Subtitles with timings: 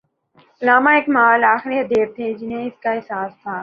[0.61, 3.57] علامہ اقبال آخری ادیب تھے جنہیں اس کا احساس تھا۔